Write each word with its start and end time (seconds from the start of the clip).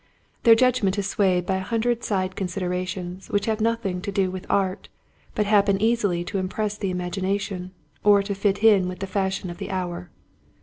Their 0.41 0.55
judgment 0.55 0.97
is 0.97 1.05
swayed 1.07 1.45
by 1.45 1.57
a 1.57 1.63
hundred 1.63 2.03
side 2.03 2.35
considerations 2.35 3.29
which 3.29 3.45
have 3.45 3.61
nothing 3.61 4.01
to 4.01 4.11
do 4.11 4.31
with 4.31 4.47
art, 4.49 4.89
but 5.35 5.45
happen 5.45 5.79
easily 5.79 6.23
to 6.23 6.39
impress 6.39 6.75
the 6.75 6.89
imagination, 6.89 7.71
or 8.03 8.23
to 8.23 8.33
fit 8.33 8.63
in 8.63 8.87
with 8.87 8.97
the 8.97 9.05
fashion 9.05 9.51
of 9.51 9.59
the 9.59 9.69
hour. 9.69 10.09